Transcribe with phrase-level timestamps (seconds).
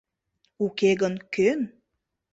[0.65, 1.59] —Уке гын, кӧн?